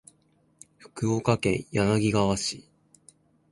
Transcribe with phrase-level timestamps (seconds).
[0.79, 2.67] 福岡県柳川市